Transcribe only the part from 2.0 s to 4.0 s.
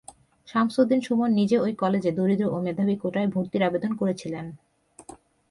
দরিদ্র ও মেধাবী কোটায় ভর্তির আবেদন